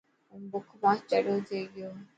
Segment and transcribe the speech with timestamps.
[0.29, 1.91] هون بک مان چڙيو ٿي گيو.